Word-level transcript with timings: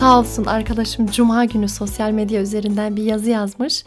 Sağ 0.00 0.18
olsun 0.18 0.44
arkadaşım 0.44 1.06
Cuma 1.06 1.44
günü 1.44 1.68
sosyal 1.68 2.10
medya 2.10 2.40
üzerinden 2.40 2.96
bir 2.96 3.02
yazı 3.02 3.30
yazmış. 3.30 3.84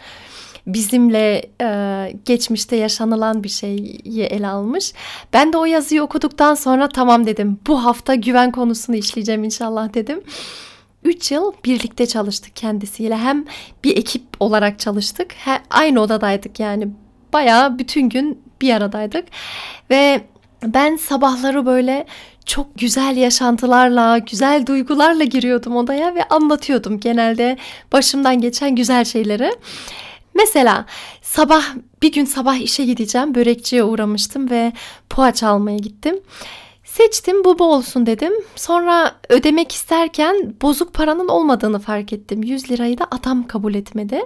Bizimle 0.67 1.49
e, 1.61 2.13
geçmişte 2.25 2.75
yaşanılan 2.75 3.43
bir 3.43 3.49
şeyi 3.49 4.23
ele 4.23 4.47
almış. 4.47 4.93
Ben 5.33 5.53
de 5.53 5.57
o 5.57 5.66
yazıyı 5.66 6.03
okuduktan 6.03 6.55
sonra 6.55 6.89
tamam 6.89 7.25
dedim. 7.25 7.59
Bu 7.67 7.85
hafta 7.85 8.16
güven 8.16 8.52
konusunu 8.52 8.95
işleyeceğim 8.95 9.43
inşallah 9.43 9.93
dedim. 9.93 10.23
3 11.03 11.31
yıl 11.31 11.53
birlikte 11.66 12.05
çalıştık 12.05 12.55
kendisiyle. 12.55 13.17
Hem 13.17 13.45
bir 13.83 13.97
ekip 13.97 14.23
olarak 14.39 14.80
çalıştık. 14.80 15.33
He, 15.33 15.59
aynı 15.69 16.02
odadaydık 16.02 16.59
yani. 16.59 16.88
Bayağı 17.33 17.80
bütün 17.80 18.09
gün 18.09 18.42
bir 18.61 18.73
aradaydık. 18.73 19.25
Ve 19.89 20.21
ben 20.64 20.95
sabahları 20.95 21.66
böyle 21.66 22.05
çok 22.48 22.78
güzel 22.78 23.17
yaşantılarla, 23.17 24.17
güzel 24.17 24.66
duygularla 24.66 25.23
giriyordum 25.23 25.76
odaya 25.76 26.16
ve 26.16 26.23
anlatıyordum 26.23 27.00
genelde 27.00 27.58
başımdan 27.92 28.42
geçen 28.42 28.76
güzel 28.76 29.06
şeyleri. 29.06 29.52
Mesela 30.34 30.86
sabah 31.22 31.64
bir 32.02 32.12
gün 32.12 32.26
sabah 32.26 32.56
işe 32.56 32.86
gideceğim. 32.86 33.36
Börekçiye 33.36 33.84
uğramıştım 33.84 34.50
ve 34.50 34.73
poğaça 35.09 35.48
almaya 35.48 35.78
gittim. 35.78 36.20
Seçtim 36.98 37.44
bu 37.44 37.59
bu 37.59 37.73
olsun 37.73 38.06
dedim. 38.06 38.34
Sonra 38.56 39.16
ödemek 39.30 39.72
isterken 39.72 40.53
bozuk 40.62 40.94
paranın 40.94 41.28
olmadığını 41.28 41.80
fark 41.80 42.14
ettim. 42.14 42.44
100 42.44 42.72
lirayı 42.72 42.98
da 42.98 43.08
adam 43.12 43.48
kabul 43.48 43.73
etmedi. 43.76 44.22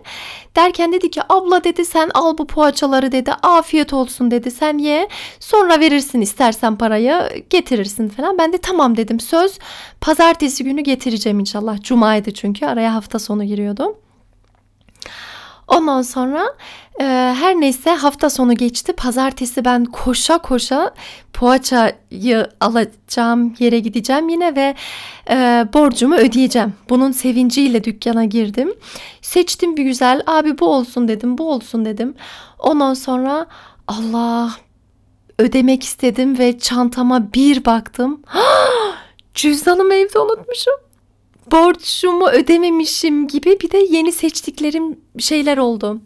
Derken 0.55 0.93
dedi 0.93 1.11
ki 1.11 1.21
abla 1.29 1.63
dedi 1.63 1.85
sen 1.85 2.11
al 2.13 2.37
bu 2.37 2.47
poğaçaları 2.47 3.11
dedi. 3.11 3.31
Afiyet 3.43 3.93
olsun 3.93 4.31
dedi 4.31 4.51
sen 4.51 4.77
ye. 4.77 5.07
Sonra 5.39 5.79
verirsin 5.79 6.21
istersen 6.21 6.77
parayı 6.77 7.43
getirirsin 7.49 8.09
falan. 8.09 8.37
Ben 8.37 8.53
de 8.53 8.57
tamam 8.57 8.97
dedim 8.97 9.19
söz. 9.19 9.59
Pazartesi 10.01 10.63
günü 10.63 10.81
getireceğim 10.81 11.39
inşallah. 11.39 11.81
Cumaydı 11.83 12.31
çünkü 12.33 12.65
araya 12.65 12.93
hafta 12.93 13.19
sonu 13.19 13.43
giriyordu. 13.43 13.95
Ondan 15.71 16.01
sonra 16.01 16.55
e, 16.99 17.03
her 17.39 17.55
neyse 17.55 17.89
hafta 17.89 18.29
sonu 18.29 18.53
geçti. 18.53 18.93
Pazartesi 18.93 19.65
ben 19.65 19.85
koşa 19.85 20.37
koşa 20.37 20.93
poğaçayı 21.33 22.47
alacağım 22.59 23.55
yere 23.59 23.79
gideceğim 23.79 24.29
yine 24.29 24.55
ve 24.55 24.75
e, 25.29 25.35
borcumu 25.73 26.15
ödeyeceğim. 26.15 26.73
Bunun 26.89 27.11
sevinciyle 27.11 27.83
dükkana 27.83 28.25
girdim. 28.25 28.73
Seçtim 29.21 29.77
bir 29.77 29.83
güzel 29.83 30.21
abi 30.27 30.59
bu 30.59 30.65
olsun 30.65 31.07
dedim 31.07 31.37
bu 31.37 31.51
olsun 31.51 31.85
dedim. 31.85 32.15
Ondan 32.59 32.93
sonra 32.93 33.45
Allah 33.87 34.51
ödemek 35.39 35.83
istedim 35.83 36.39
ve 36.39 36.59
çantama 36.59 37.33
bir 37.33 37.65
baktım. 37.65 38.21
Cüzdanımı 39.35 39.93
evde 39.93 40.19
unutmuşum 40.19 40.90
borcumu 41.51 42.27
ödememişim 42.27 43.27
gibi 43.27 43.59
bir 43.59 43.71
de 43.71 43.77
yeni 43.77 44.11
seçtiklerim 44.11 44.99
şeyler 45.19 45.57
oldu. 45.57 46.01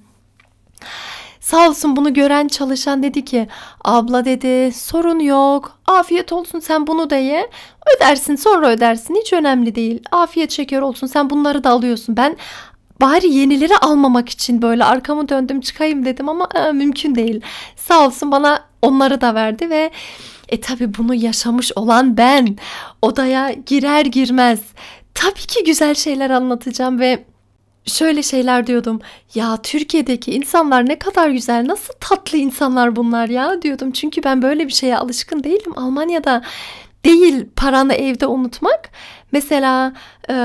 Sağ 1.39 1.69
olsun 1.69 1.95
bunu 1.95 2.13
gören 2.13 2.47
çalışan 2.47 3.03
dedi 3.03 3.25
ki 3.25 3.47
abla 3.83 4.25
dedi 4.25 4.71
sorun 4.71 5.19
yok. 5.19 5.79
Afiyet 5.87 6.33
olsun 6.33 6.59
sen 6.59 6.87
bunu 6.87 7.09
da 7.09 7.15
ye. 7.15 7.49
Ödersin 7.95 8.35
sonra 8.35 8.69
ödersin. 8.69 9.15
Hiç 9.15 9.33
önemli 9.33 9.75
değil. 9.75 10.03
Afiyet 10.11 10.51
şeker 10.51 10.81
olsun 10.81 11.07
sen 11.07 11.29
bunları 11.29 11.63
da 11.63 11.69
alıyorsun. 11.69 12.17
Ben 12.17 12.37
bari 13.01 13.27
yenileri 13.27 13.77
almamak 13.77 14.29
için 14.29 14.61
böyle 14.61 14.83
arkamı 14.83 15.29
döndüm 15.29 15.61
çıkayım 15.61 16.05
dedim 16.05 16.29
ama 16.29 16.49
e, 16.55 16.71
mümkün 16.71 17.15
değil. 17.15 17.41
Sağ 17.75 18.05
olsun 18.05 18.31
bana 18.31 18.65
onları 18.81 19.21
da 19.21 19.35
verdi 19.35 19.69
ve 19.69 19.91
e 20.49 20.61
tabi 20.61 20.97
bunu 20.97 21.15
yaşamış 21.15 21.71
olan 21.75 22.17
ben. 22.17 22.57
Odaya 23.01 23.51
girer 23.51 24.05
girmez 24.05 24.59
tabii 25.15 25.47
ki 25.47 25.63
güzel 25.63 25.95
şeyler 25.95 26.29
anlatacağım 26.29 26.99
ve 26.99 27.23
şöyle 27.85 28.23
şeyler 28.23 28.67
diyordum. 28.67 29.01
Ya 29.35 29.57
Türkiye'deki 29.61 30.31
insanlar 30.31 30.89
ne 30.89 30.99
kadar 30.99 31.29
güzel, 31.29 31.67
nasıl 31.67 31.93
tatlı 31.99 32.37
insanlar 32.37 32.95
bunlar 32.95 33.29
ya 33.29 33.61
diyordum. 33.61 33.91
Çünkü 33.91 34.23
ben 34.23 34.41
böyle 34.41 34.67
bir 34.67 34.73
şeye 34.73 34.97
alışkın 34.97 35.43
değilim. 35.43 35.73
Almanya'da 35.75 36.41
değil 37.05 37.45
paranı 37.55 37.93
evde 37.93 38.27
unutmak. 38.27 38.89
Mesela 39.31 39.93
e, 40.29 40.35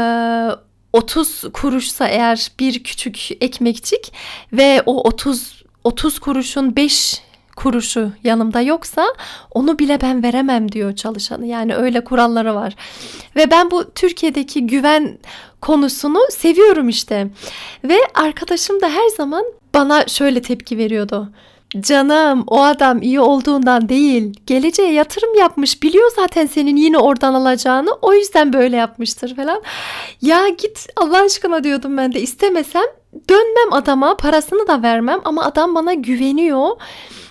30 0.92 1.44
kuruşsa 1.52 2.08
eğer 2.08 2.52
bir 2.60 2.84
küçük 2.84 3.28
ekmekçik 3.40 4.12
ve 4.52 4.82
o 4.86 5.02
30 5.02 5.60
30 5.84 6.18
kuruşun 6.18 6.76
5 6.76 7.22
kuruşu 7.62 8.12
yanımda 8.24 8.60
yoksa 8.60 9.06
onu 9.50 9.78
bile 9.78 10.00
ben 10.00 10.22
veremem 10.22 10.72
diyor 10.72 10.96
çalışanı. 10.96 11.46
Yani 11.46 11.74
öyle 11.74 12.04
kuralları 12.04 12.54
var. 12.54 12.74
Ve 13.36 13.50
ben 13.50 13.70
bu 13.70 13.90
Türkiye'deki 13.94 14.66
güven 14.66 15.18
konusunu 15.60 16.18
seviyorum 16.30 16.88
işte. 16.88 17.28
Ve 17.84 17.96
arkadaşım 18.14 18.80
da 18.80 18.88
her 18.88 19.08
zaman 19.16 19.44
bana 19.74 20.06
şöyle 20.06 20.42
tepki 20.42 20.78
veriyordu. 20.78 21.28
Canım 21.80 22.44
o 22.46 22.62
adam 22.62 23.02
iyi 23.02 23.20
olduğundan 23.20 23.88
değil. 23.88 24.34
Geleceğe 24.46 24.92
yatırım 24.92 25.38
yapmış. 25.38 25.82
Biliyor 25.82 26.10
zaten 26.16 26.46
senin 26.46 26.76
yine 26.76 26.98
oradan 26.98 27.34
alacağını. 27.34 27.90
O 28.02 28.12
yüzden 28.12 28.52
böyle 28.52 28.76
yapmıştır 28.76 29.36
falan. 29.36 29.62
Ya 30.22 30.48
git 30.48 30.86
Allah 30.96 31.20
aşkına 31.20 31.64
diyordum 31.64 31.96
ben 31.96 32.12
de 32.12 32.20
istemesem 32.20 32.84
dönmem 33.28 33.72
adama 33.72 34.16
parasını 34.16 34.68
da 34.68 34.82
vermem 34.82 35.20
ama 35.24 35.44
adam 35.44 35.74
bana 35.74 35.94
güveniyor. 35.94 36.70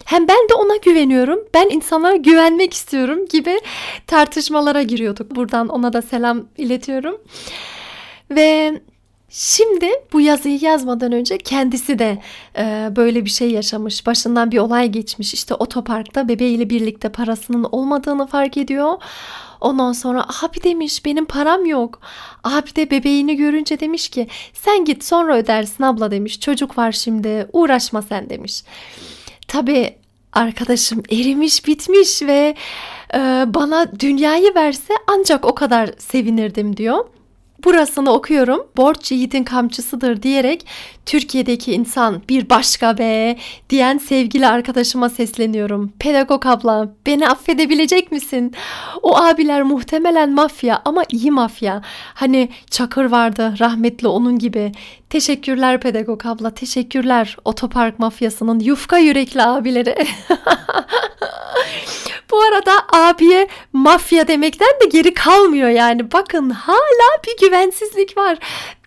Hem 0.09 0.28
ben 0.28 0.50
de 0.50 0.53
ona 0.53 0.75
güveniyorum. 0.75 1.40
Ben 1.53 1.70
insanlara 1.70 2.16
güvenmek 2.16 2.74
istiyorum 2.74 3.25
gibi 3.25 3.59
tartışmalara 4.08 4.81
giriyorduk. 4.81 5.36
Buradan 5.36 5.68
ona 5.68 5.94
da 5.94 6.02
selam 6.02 6.46
iletiyorum. 6.58 7.22
Ve 8.31 8.81
Şimdi 9.31 9.90
bu 10.14 10.22
yazıyı 10.22 10.59
yazmadan 10.62 11.12
önce 11.12 11.38
kendisi 11.38 12.00
de 12.00 12.22
e, 12.58 12.90
böyle 12.96 13.25
bir 13.25 13.30
şey 13.30 13.52
yaşamış. 13.52 14.06
Başından 14.06 14.52
bir 14.52 14.58
olay 14.58 14.90
geçmiş. 14.90 15.34
İşte 15.34 15.53
otoparkta 15.53 16.28
bebeğiyle 16.28 16.69
birlikte 16.69 17.09
parasının 17.09 17.68
olmadığını 17.72 18.28
fark 18.28 18.58
ediyor. 18.58 18.98
Ondan 19.62 19.94
sonra 19.94 20.25
abi 20.44 20.64
demiş 20.64 21.06
benim 21.06 21.25
param 21.25 21.66
yok. 21.66 22.00
Abi 22.44 22.75
de 22.75 22.92
bebeğini 22.92 23.36
görünce 23.36 23.80
demiş 23.80 24.09
ki 24.09 24.28
sen 24.53 24.86
git 24.86 25.03
sonra 25.03 25.38
ödersin 25.38 25.84
abla 25.84 26.12
demiş. 26.12 26.40
Çocuk 26.40 26.78
var 26.78 26.92
şimdi 26.92 27.48
uğraşma 27.53 28.02
sen 28.02 28.30
demiş. 28.30 28.64
Tabii 29.50 29.96
arkadaşım 30.34 31.04
erimiş 31.12 31.68
bitmiş 31.68 32.22
ve 32.22 32.56
e, 33.14 33.20
bana 33.48 34.00
dünyayı 34.00 34.56
verse 34.56 34.94
ancak 35.08 35.46
o 35.46 35.56
kadar 35.56 35.90
sevinirdim 35.98 36.78
diyor 36.78 37.06
burasını 37.64 38.12
okuyorum. 38.12 38.68
Borç 38.78 39.12
yiğidin 39.12 39.44
kamçısıdır 39.44 40.24
diyerek 40.24 40.66
Türkiye'deki 41.06 41.74
insan 41.74 42.22
bir 42.30 42.50
başka 42.50 42.98
be 42.98 43.38
diyen 43.69 43.98
sevgili 43.98 44.48
arkadaşıma 44.48 45.10
sesleniyorum. 45.10 45.94
Pedagog 46.00 46.45
abla 46.45 46.89
beni 47.06 47.30
affedebilecek 47.30 48.12
misin? 48.12 48.54
O 49.01 49.18
abiler 49.18 49.63
muhtemelen 49.63 50.33
mafya 50.33 50.81
ama 50.86 51.04
iyi 51.12 51.31
mafya. 51.31 51.81
Hani 52.13 52.50
Çakır 52.69 53.06
vardı 53.06 53.54
rahmetli 53.60 54.07
onun 54.07 54.39
gibi. 54.39 54.72
Teşekkürler 55.10 55.80
pedagog 55.80 56.25
abla 56.25 56.54
teşekkürler 56.54 57.38
otopark 57.45 58.00
mafyasının 58.00 58.60
yufka 58.60 58.98
yürekli 58.98 59.44
abileri. 59.44 59.95
Bu 62.31 62.42
arada 62.42 62.88
abiye 62.94 63.48
mafya 63.74 64.28
demekten 64.28 64.80
de 64.81 64.86
geri 64.86 65.14
kalmıyor 65.14 65.70
yani. 65.70 66.12
Bakın 66.12 66.50
hala 66.50 67.24
bir 67.28 67.46
güvensizlik 67.46 68.18
var. 68.18 68.38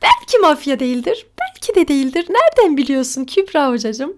Belki 0.02 0.38
mafya 0.38 0.80
değildir, 0.80 1.26
belki 1.40 1.74
de 1.74 1.88
değildir. 1.88 2.26
Nereden 2.30 2.76
biliyorsun 2.76 3.24
Kübra 3.24 3.70
hocacığım? 3.70 4.16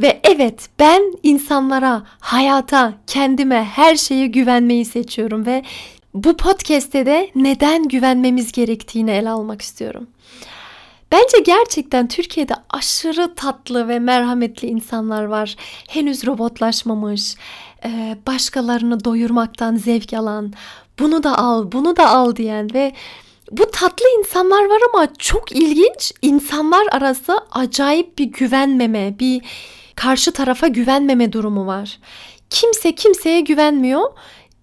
Ve 0.00 0.20
evet 0.24 0.68
ben 0.78 1.02
insanlara, 1.22 2.02
hayata, 2.20 2.94
kendime, 3.06 3.64
her 3.64 3.96
şeye 3.96 4.26
güvenmeyi 4.26 4.84
seçiyorum 4.84 5.46
ve 5.46 5.62
bu 6.14 6.36
podcast'te 6.36 7.06
de 7.06 7.30
neden 7.34 7.88
güvenmemiz 7.88 8.52
gerektiğini 8.52 9.10
ele 9.10 9.30
almak 9.30 9.62
istiyorum. 9.62 10.06
Bence 11.12 11.38
gerçekten 11.38 12.08
Türkiye'de 12.08 12.54
aşırı 12.70 13.34
tatlı 13.34 13.88
ve 13.88 13.98
merhametli 13.98 14.68
insanlar 14.68 15.24
var. 15.24 15.56
Henüz 15.88 16.26
robotlaşmamış, 16.26 17.34
e, 17.84 18.16
başkalarını 18.26 19.04
doyurmaktan 19.04 19.76
zevk 19.76 20.12
alan, 20.14 20.52
bunu 20.98 21.22
da 21.22 21.38
al, 21.38 21.72
bunu 21.72 21.96
da 21.96 22.10
al 22.10 22.36
diyen 22.36 22.74
ve 22.74 22.92
Bu 23.50 23.70
tatlı 23.70 24.06
insanlar 24.18 24.64
var 24.64 24.80
ama 24.94 25.08
çok 25.18 25.52
ilginç 25.52 26.12
insanlar 26.22 26.86
arası 26.90 27.40
acayip 27.50 28.18
bir 28.18 28.24
güvenmeme, 28.24 29.18
bir 29.18 29.42
karşı 29.96 30.32
tarafa 30.32 30.68
güvenmeme 30.68 31.32
durumu 31.32 31.66
var. 31.66 31.98
Kimse 32.50 32.94
kimseye 32.94 33.40
güvenmiyor. 33.40 34.12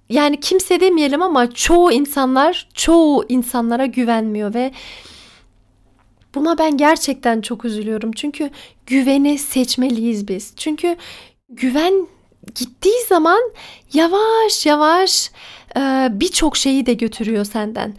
Yani 0.10 0.40
kimse 0.40 0.80
demeyelim 0.80 1.22
ama 1.22 1.52
çoğu 1.52 1.92
insanlar 1.92 2.68
çoğu 2.74 3.26
insanlara 3.30 3.86
güvenmiyor 3.86 4.54
ve 4.54 4.72
buna 6.38 6.58
ben 6.58 6.78
gerçekten 6.78 7.42
çok 7.42 7.66
üzülüyorum. 7.66 8.12
Çünkü 8.12 8.50
güveni 8.86 9.38
seçmeliyiz 9.38 10.28
biz. 10.28 10.54
Çünkü 10.56 10.96
güven 11.50 12.08
gittiği 12.56 13.06
zaman 13.10 13.42
yavaş 13.94 14.66
yavaş 14.66 15.32
e, 15.78 15.80
birçok 16.12 16.58
şeyi 16.58 16.86
de 16.86 16.94
götürüyor 16.94 17.46
senden. 17.46 17.94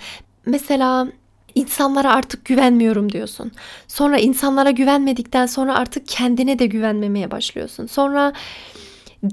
Mesela 0.47 1.09
insanlara 1.55 2.13
artık 2.13 2.45
güvenmiyorum 2.45 3.13
diyorsun. 3.13 3.53
Sonra 3.89 4.19
insanlara 4.19 4.71
güvenmedikten 4.71 5.47
sonra 5.47 5.75
artık 5.75 6.09
kendine 6.09 6.59
de 6.59 6.67
güvenmemeye 6.67 7.31
başlıyorsun. 7.31 7.87
Sonra 7.87 8.33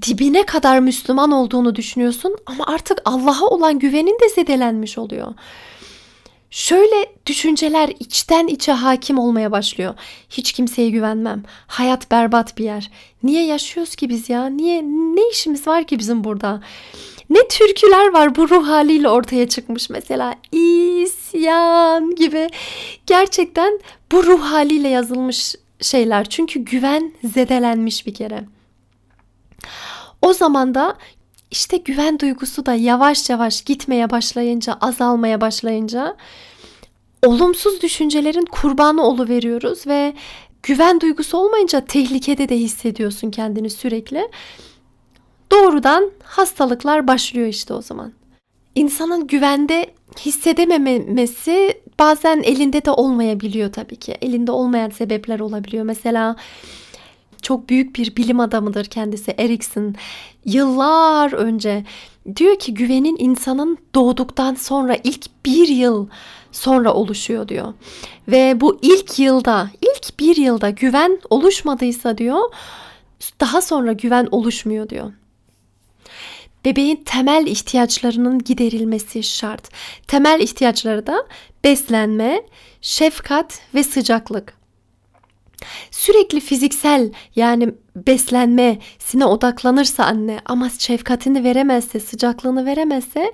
dibine 0.01 0.45
kadar 0.45 0.79
Müslüman 0.79 1.31
olduğunu 1.31 1.75
düşünüyorsun 1.75 2.35
ama 2.45 2.65
artık 2.67 3.01
Allah'a 3.05 3.45
olan 3.45 3.79
güvenin 3.79 4.19
de 4.21 4.29
zedelenmiş 4.29 4.97
oluyor. 4.97 5.33
Şöyle 6.55 7.05
düşünceler 7.25 7.89
içten 7.99 8.47
içe 8.47 8.71
hakim 8.71 9.19
olmaya 9.19 9.51
başlıyor. 9.51 9.93
Hiç 10.29 10.51
kimseye 10.51 10.89
güvenmem. 10.89 11.43
Hayat 11.67 12.11
berbat 12.11 12.57
bir 12.57 12.63
yer. 12.63 12.91
Niye 13.23 13.45
yaşıyoruz 13.45 13.95
ki 13.95 14.09
biz 14.09 14.29
ya? 14.29 14.45
Niye 14.45 14.83
ne 14.83 15.29
işimiz 15.31 15.67
var 15.67 15.87
ki 15.87 15.99
bizim 15.99 16.23
burada? 16.23 16.61
Ne 17.29 17.47
türküler 17.47 18.13
var 18.13 18.35
bu 18.35 18.49
ruh 18.49 18.67
haliyle 18.67 19.09
ortaya 19.09 19.49
çıkmış 19.49 19.89
mesela. 19.89 20.35
İsyan 20.51 22.15
gibi. 22.15 22.47
Gerçekten 23.05 23.79
bu 24.11 24.23
ruh 24.23 24.41
haliyle 24.41 24.87
yazılmış 24.87 25.55
şeyler. 25.81 26.29
Çünkü 26.29 26.59
güven 26.59 27.13
zedelenmiş 27.23 28.07
bir 28.07 28.13
kere. 28.13 28.43
O 30.21 30.33
zaman 30.33 30.75
da 30.75 30.97
işte 31.51 31.77
güven 31.77 32.19
duygusu 32.19 32.65
da 32.65 32.73
yavaş 32.73 33.29
yavaş 33.29 33.61
gitmeye 33.61 34.09
başlayınca, 34.09 34.77
azalmaya 34.81 35.41
başlayınca 35.41 36.15
olumsuz 37.25 37.81
düşüncelerin 37.81 38.45
kurbanı 38.45 39.29
veriyoruz 39.29 39.87
ve 39.87 40.13
güven 40.63 41.01
duygusu 41.01 41.37
olmayınca 41.37 41.85
tehlikede 41.85 42.49
de 42.49 42.57
hissediyorsun 42.57 43.31
kendini 43.31 43.69
sürekli. 43.69 44.29
Doğrudan 45.51 46.11
hastalıklar 46.23 47.07
başlıyor 47.07 47.47
işte 47.47 47.73
o 47.73 47.81
zaman. 47.81 48.13
İnsanın 48.75 49.27
güvende 49.27 49.93
hissedememesi 50.19 51.81
bazen 51.99 52.41
elinde 52.43 52.85
de 52.85 52.91
olmayabiliyor 52.91 53.73
tabii 53.73 53.95
ki. 53.95 54.17
Elinde 54.21 54.51
olmayan 54.51 54.89
sebepler 54.89 55.39
olabiliyor. 55.39 55.83
Mesela 55.83 56.35
çok 57.45 57.69
büyük 57.69 57.95
bir 57.95 58.15
bilim 58.15 58.39
adamıdır 58.39 58.85
kendisi 58.85 59.31
Erikson. 59.37 59.95
Yıllar 60.45 61.33
önce 61.33 61.83
diyor 62.35 62.59
ki 62.59 62.73
güvenin 62.73 63.15
insanın 63.19 63.77
doğduktan 63.95 64.55
sonra 64.55 64.97
ilk 65.03 65.45
bir 65.45 65.67
yıl 65.67 66.07
sonra 66.51 66.93
oluşuyor 66.93 67.47
diyor. 67.47 67.73
Ve 68.27 68.61
bu 68.61 68.79
ilk 68.81 69.19
yılda, 69.19 69.69
ilk 69.81 70.19
bir 70.19 70.35
yılda 70.35 70.69
güven 70.69 71.19
oluşmadıysa 71.29 72.17
diyor, 72.17 72.53
daha 73.39 73.61
sonra 73.61 73.93
güven 73.93 74.27
oluşmuyor 74.31 74.89
diyor. 74.89 75.13
Bebeğin 76.65 77.03
temel 77.05 77.47
ihtiyaçlarının 77.47 78.39
giderilmesi 78.39 79.23
şart. 79.23 79.69
Temel 80.07 80.39
ihtiyaçları 80.39 81.07
da 81.07 81.27
beslenme, 81.63 82.41
şefkat 82.81 83.59
ve 83.75 83.83
sıcaklık 83.83 84.64
sürekli 85.91 86.39
fiziksel 86.39 87.11
yani 87.35 87.69
beslenmesine 87.95 89.25
odaklanırsa 89.25 90.05
anne 90.05 90.39
ama 90.45 90.69
şefkatini 90.69 91.43
veremezse, 91.43 91.99
sıcaklığını 91.99 92.65
veremezse 92.65 93.33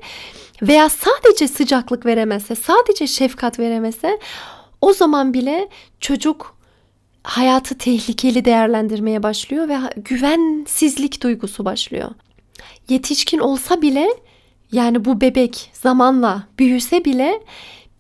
veya 0.62 0.90
sadece 0.90 1.48
sıcaklık 1.48 2.06
veremezse, 2.06 2.56
sadece 2.56 3.08
şefkat 3.08 3.60
veremezse 3.60 4.20
o 4.82 4.94
zaman 4.94 5.34
bile 5.34 5.70
çocuk 6.00 6.58
hayatı 7.24 7.78
tehlikeli 7.78 8.46
değerlendirmeye 8.46 9.24
başlıyor 9.24 9.70
ve 9.70 9.78
güvensizlik 9.96 11.24
duygusu 11.24 11.66
başlıyor. 11.66 12.10
Yetişkin 12.90 13.40
olsa 13.40 13.82
bile 13.82 14.08
yani 14.72 15.06
bu 15.06 15.22
bebek 15.22 15.70
zamanla 15.74 16.48
büyüse 16.60 17.06
bile 17.06 17.42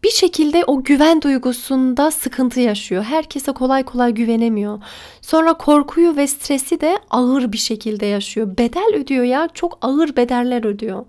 bir 0.03 0.09
şekilde 0.09 0.63
o 0.65 0.83
güven 0.83 1.21
duygusunda 1.21 2.11
sıkıntı 2.11 2.59
yaşıyor. 2.59 3.03
Herkese 3.03 3.51
kolay 3.51 3.83
kolay 3.83 4.11
güvenemiyor. 4.11 4.79
Sonra 5.21 5.53
korkuyu 5.53 6.15
ve 6.17 6.27
stresi 6.27 6.81
de 6.81 6.97
ağır 7.09 7.51
bir 7.51 7.57
şekilde 7.57 8.05
yaşıyor. 8.05 8.57
Bedel 8.57 8.95
ödüyor 8.95 9.23
ya. 9.23 9.49
Çok 9.53 9.77
ağır 9.81 10.15
bedeller 10.15 10.65
ödüyor. 10.65 11.05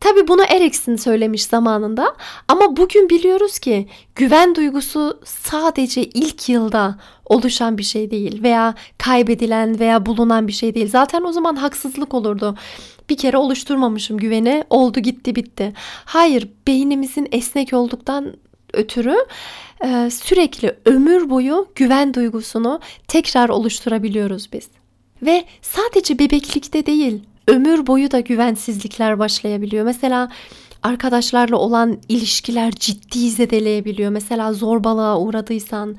Tabi 0.00 0.28
bunu 0.28 0.42
Erikson 0.42 0.96
söylemiş 0.96 1.44
zamanında 1.44 2.14
ama 2.48 2.76
bugün 2.76 3.08
biliyoruz 3.08 3.58
ki 3.58 3.88
güven 4.14 4.54
duygusu 4.54 5.20
sadece 5.24 6.02
ilk 6.02 6.48
yılda 6.48 6.98
oluşan 7.26 7.78
bir 7.78 7.82
şey 7.82 8.10
değil 8.10 8.42
veya 8.42 8.74
kaybedilen 8.98 9.80
veya 9.80 10.06
bulunan 10.06 10.48
bir 10.48 10.52
şey 10.52 10.74
değil. 10.74 10.90
Zaten 10.90 11.22
o 11.22 11.32
zaman 11.32 11.56
haksızlık 11.56 12.14
olurdu 12.14 12.54
bir 13.10 13.16
kere 13.16 13.36
oluşturmamışım 13.36 14.18
güveni 14.18 14.64
oldu 14.70 15.00
gitti 15.00 15.34
bitti. 15.34 15.72
Hayır 16.04 16.48
beynimizin 16.66 17.28
esnek 17.32 17.72
olduktan 17.72 18.36
ötürü 18.72 19.16
e, 19.84 20.10
sürekli 20.10 20.76
ömür 20.84 21.30
boyu 21.30 21.68
güven 21.74 22.14
duygusunu 22.14 22.80
tekrar 23.08 23.48
oluşturabiliyoruz 23.48 24.52
biz. 24.52 24.68
Ve 25.22 25.44
sadece 25.62 26.18
bebeklikte 26.18 26.86
değil 26.86 27.22
ömür 27.48 27.86
boyu 27.86 28.10
da 28.10 28.20
güvensizlikler 28.20 29.18
başlayabiliyor. 29.18 29.84
Mesela 29.84 30.30
arkadaşlarla 30.82 31.56
olan 31.56 31.98
ilişkiler 32.08 32.72
ciddi 32.72 33.30
zedeleyebiliyor. 33.30 34.10
Mesela 34.10 34.52
zorbalığa 34.52 35.18
uğradıysan, 35.18 35.96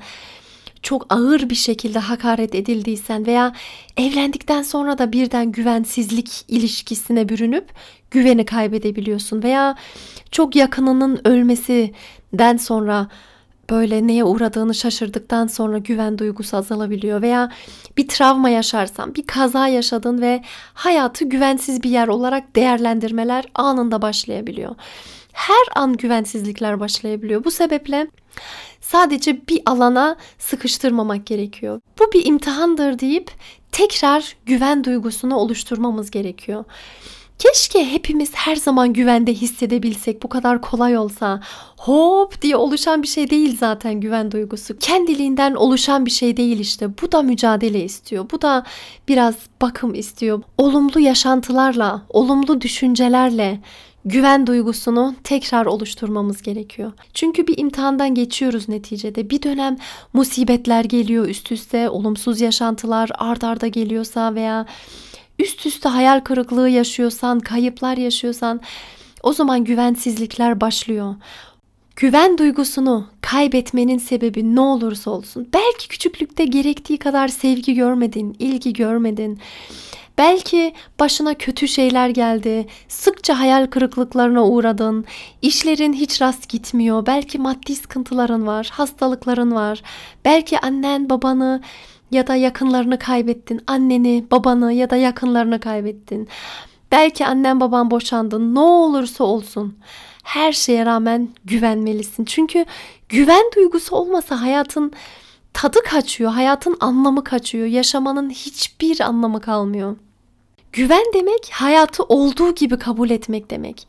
çok 0.82 1.06
ağır 1.08 1.50
bir 1.50 1.54
şekilde 1.54 1.98
hakaret 1.98 2.54
edildiysen 2.54 3.26
veya 3.26 3.52
evlendikten 3.96 4.62
sonra 4.62 4.98
da 4.98 5.12
birden 5.12 5.52
güvensizlik 5.52 6.44
ilişkisine 6.48 7.28
bürünüp 7.28 7.68
güveni 8.10 8.44
kaybedebiliyorsun 8.44 9.42
veya 9.42 9.76
çok 10.30 10.56
yakınının 10.56 11.20
ölmesinden 11.24 12.56
sonra 12.56 13.08
böyle 13.70 14.06
neye 14.06 14.24
uğradığını 14.24 14.74
şaşırdıktan 14.74 15.46
sonra 15.46 15.78
güven 15.78 16.18
duygusu 16.18 16.56
azalabiliyor 16.56 17.22
veya 17.22 17.52
bir 17.96 18.08
travma 18.08 18.48
yaşarsan, 18.48 19.14
bir 19.14 19.26
kaza 19.26 19.68
yaşadın 19.68 20.20
ve 20.20 20.42
hayatı 20.74 21.24
güvensiz 21.24 21.82
bir 21.82 21.90
yer 21.90 22.08
olarak 22.08 22.56
değerlendirmeler 22.56 23.44
anında 23.54 24.02
başlayabiliyor. 24.02 24.74
Her 25.32 25.66
an 25.74 25.92
güvensizlikler 25.92 26.80
başlayabiliyor. 26.80 27.44
Bu 27.44 27.50
sebeple 27.50 28.06
sadece 28.90 29.48
bir 29.48 29.62
alana 29.66 30.16
sıkıştırmamak 30.38 31.26
gerekiyor. 31.26 31.80
Bu 31.98 32.12
bir 32.12 32.26
imtihandır 32.26 32.98
deyip 32.98 33.30
tekrar 33.72 34.36
güven 34.46 34.84
duygusunu 34.84 35.36
oluşturmamız 35.36 36.10
gerekiyor. 36.10 36.64
Keşke 37.38 37.84
hepimiz 37.92 38.34
her 38.34 38.56
zaman 38.56 38.92
güvende 38.92 39.34
hissedebilsek 39.34 40.22
bu 40.22 40.28
kadar 40.28 40.60
kolay 40.60 40.98
olsa. 40.98 41.40
Hop 41.76 42.42
diye 42.42 42.56
oluşan 42.56 43.02
bir 43.02 43.08
şey 43.08 43.30
değil 43.30 43.56
zaten 43.58 44.00
güven 44.00 44.32
duygusu. 44.32 44.78
Kendiliğinden 44.78 45.54
oluşan 45.54 46.06
bir 46.06 46.10
şey 46.10 46.36
değil 46.36 46.58
işte. 46.58 46.88
Bu 47.02 47.12
da 47.12 47.22
mücadele 47.22 47.84
istiyor. 47.84 48.26
Bu 48.32 48.42
da 48.42 48.64
biraz 49.08 49.34
bakım 49.62 49.94
istiyor. 49.94 50.42
Olumlu 50.58 51.00
yaşantılarla, 51.00 52.02
olumlu 52.08 52.60
düşüncelerle, 52.60 53.60
güven 54.06 54.46
duygusunu 54.46 55.14
tekrar 55.24 55.66
oluşturmamız 55.66 56.42
gerekiyor. 56.42 56.92
Çünkü 57.14 57.46
bir 57.46 57.58
imtihandan 57.58 58.14
geçiyoruz 58.14 58.68
neticede. 58.68 59.30
Bir 59.30 59.42
dönem 59.42 59.76
musibetler 60.12 60.84
geliyor 60.84 61.28
üst 61.28 61.52
üste, 61.52 61.90
olumsuz 61.90 62.40
yaşantılar 62.40 63.10
ard 63.18 63.42
arda 63.42 63.66
geliyorsa 63.66 64.34
veya 64.34 64.66
üst 65.38 65.66
üste 65.66 65.88
hayal 65.88 66.20
kırıklığı 66.20 66.68
yaşıyorsan, 66.68 67.40
kayıplar 67.40 67.96
yaşıyorsan 67.96 68.60
o 69.22 69.32
zaman 69.32 69.64
güvensizlikler 69.64 70.60
başlıyor. 70.60 71.14
Güven 71.96 72.38
duygusunu 72.38 73.06
kaybetmenin 73.20 73.98
sebebi 73.98 74.54
ne 74.54 74.60
olursa 74.60 75.10
olsun. 75.10 75.48
Belki 75.54 75.88
küçüklükte 75.88 76.44
gerektiği 76.44 76.98
kadar 76.98 77.28
sevgi 77.28 77.74
görmedin, 77.74 78.36
ilgi 78.38 78.72
görmedin. 78.72 79.40
Belki 80.18 80.74
başına 81.00 81.34
kötü 81.34 81.68
şeyler 81.68 82.08
geldi, 82.08 82.66
sıkça 82.88 83.38
hayal 83.38 83.66
kırıklıklarına 83.66 84.46
uğradın, 84.46 85.04
işlerin 85.42 85.92
hiç 85.92 86.22
rast 86.22 86.48
gitmiyor, 86.48 87.06
belki 87.06 87.38
maddi 87.38 87.76
sıkıntıların 87.76 88.46
var, 88.46 88.68
hastalıkların 88.72 89.54
var, 89.54 89.82
belki 90.24 90.58
annen 90.58 91.10
babanı 91.10 91.60
ya 92.10 92.26
da 92.26 92.34
yakınlarını 92.34 92.98
kaybettin, 92.98 93.60
anneni, 93.66 94.24
babanı 94.30 94.72
ya 94.72 94.90
da 94.90 94.96
yakınlarını 94.96 95.60
kaybettin. 95.60 96.28
Belki 96.92 97.26
annen 97.26 97.60
baban 97.60 97.90
boşandı. 97.90 98.54
Ne 98.54 98.60
olursa 98.60 99.24
olsun. 99.24 99.78
Her 100.24 100.52
şeye 100.52 100.86
rağmen 100.86 101.28
güvenmelisin. 101.44 102.24
Çünkü 102.24 102.64
güven 103.08 103.44
duygusu 103.56 103.96
olmasa 103.96 104.40
hayatın 104.40 104.92
tadı 105.52 105.78
kaçıyor. 105.82 106.30
Hayatın 106.30 106.76
anlamı 106.80 107.24
kaçıyor. 107.24 107.66
Yaşamanın 107.66 108.30
hiçbir 108.30 109.00
anlamı 109.00 109.40
kalmıyor. 109.40 109.96
Güven 110.76 111.04
demek 111.14 111.50
hayatı 111.52 112.02
olduğu 112.02 112.54
gibi 112.54 112.78
kabul 112.78 113.10
etmek 113.10 113.50
demek. 113.50 113.88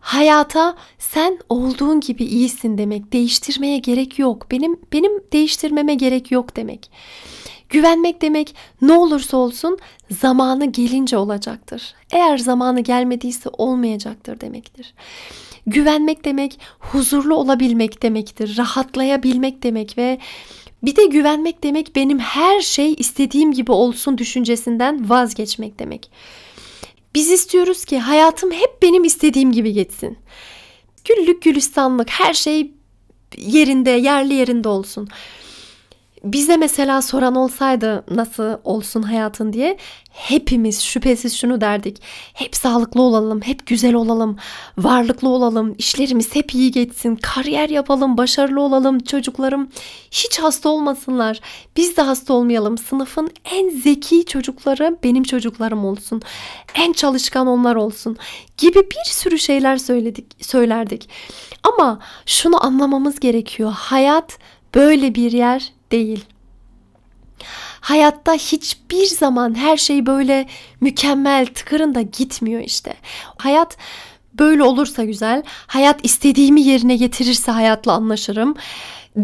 Hayata 0.00 0.76
sen 0.98 1.38
olduğun 1.48 2.00
gibi 2.00 2.24
iyisin 2.24 2.78
demek. 2.78 3.12
Değiştirmeye 3.12 3.78
gerek 3.78 4.18
yok. 4.18 4.46
Benim 4.50 4.76
benim 4.92 5.12
değiştirmeme 5.32 5.94
gerek 5.94 6.30
yok 6.30 6.56
demek. 6.56 6.90
Güvenmek 7.68 8.22
demek 8.22 8.54
ne 8.82 8.92
olursa 8.92 9.36
olsun 9.36 9.78
zamanı 10.10 10.72
gelince 10.72 11.16
olacaktır. 11.16 11.94
Eğer 12.12 12.38
zamanı 12.38 12.80
gelmediyse 12.80 13.50
olmayacaktır 13.52 14.40
demektir. 14.40 14.94
Güvenmek 15.66 16.24
demek 16.24 16.60
huzurlu 16.78 17.34
olabilmek 17.34 18.02
demektir. 18.02 18.58
Rahatlayabilmek 18.58 19.62
demek 19.62 19.98
ve 19.98 20.18
bir 20.82 20.96
de 20.96 21.04
güvenmek 21.04 21.62
demek 21.62 21.96
benim 21.96 22.18
her 22.18 22.60
şey 22.60 22.94
istediğim 22.98 23.52
gibi 23.52 23.72
olsun 23.72 24.18
düşüncesinden 24.18 25.10
vazgeçmek 25.10 25.78
demek. 25.78 26.10
Biz 27.14 27.30
istiyoruz 27.30 27.84
ki 27.84 27.98
hayatım 27.98 28.50
hep 28.50 28.82
benim 28.82 29.04
istediğim 29.04 29.52
gibi 29.52 29.72
geçsin. 29.72 30.18
Güllük 31.04 31.42
gülistanlık 31.42 32.10
her 32.10 32.34
şey 32.34 32.70
yerinde, 33.36 33.90
yerli 33.90 34.34
yerinde 34.34 34.68
olsun 34.68 35.08
bize 36.32 36.56
mesela 36.56 37.02
soran 37.02 37.34
olsaydı 37.34 38.04
nasıl 38.10 38.58
olsun 38.64 39.02
hayatın 39.02 39.52
diye 39.52 39.76
hepimiz 40.10 40.82
şüphesiz 40.82 41.36
şunu 41.36 41.60
derdik. 41.60 42.02
Hep 42.34 42.56
sağlıklı 42.56 43.02
olalım, 43.02 43.40
hep 43.40 43.66
güzel 43.66 43.94
olalım, 43.94 44.36
varlıklı 44.78 45.28
olalım, 45.28 45.74
işlerimiz 45.78 46.34
hep 46.34 46.54
iyi 46.54 46.70
geçsin, 46.70 47.16
kariyer 47.16 47.68
yapalım, 47.68 48.16
başarılı 48.16 48.60
olalım, 48.60 48.98
çocuklarım 48.98 49.68
hiç 50.10 50.38
hasta 50.38 50.68
olmasınlar. 50.68 51.40
Biz 51.76 51.96
de 51.96 52.02
hasta 52.02 52.34
olmayalım. 52.34 52.78
Sınıfın 52.78 53.30
en 53.44 53.68
zeki 53.68 54.24
çocukları 54.24 54.98
benim 55.04 55.22
çocuklarım 55.22 55.84
olsun. 55.84 56.22
En 56.74 56.92
çalışkan 56.92 57.46
onlar 57.46 57.76
olsun 57.76 58.16
gibi 58.58 58.90
bir 58.90 59.10
sürü 59.10 59.38
şeyler 59.38 59.76
söyledik, 59.76 60.26
söylerdik. 60.40 61.08
Ama 61.62 61.98
şunu 62.26 62.64
anlamamız 62.64 63.20
gerekiyor. 63.20 63.72
Hayat 63.72 64.38
böyle 64.74 65.14
bir 65.14 65.32
yer 65.32 65.75
değil. 65.92 66.24
Hayatta 67.80 68.32
hiçbir 68.32 69.06
zaman 69.06 69.54
her 69.54 69.76
şey 69.76 70.06
böyle 70.06 70.46
mükemmel 70.80 71.46
tıkırında 71.46 72.02
gitmiyor 72.02 72.60
işte. 72.60 72.94
Hayat 73.36 73.76
böyle 74.34 74.62
olursa 74.62 75.04
güzel, 75.04 75.42
hayat 75.66 76.04
istediğimi 76.04 76.60
yerine 76.60 76.96
getirirse 76.96 77.52
hayatla 77.52 77.92
anlaşırım 77.92 78.54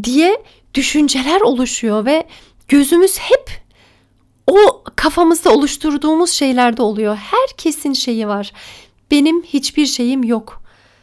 diye 0.05 0.43
düşünceler 0.75 1.41
oluşuyor 1.41 2.07
ve 2.07 2.27
gözümüz 2.69 3.19
hep 3.19 3.63
o 4.47 4.85
kafamızda 4.97 5.51
oluşturduğumuz 5.51 6.31
şeylerde 6.31 6.83
oluyor. 6.83 7.17
Herkesin 7.17 7.93
şeyi 7.93 8.29
var. 8.29 8.53
Benim 9.11 9.43
hiçbir 9.43 9.87
şeyim 9.87 10.25
yok. 10.25 10.63